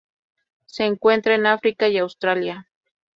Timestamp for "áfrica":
1.45-1.87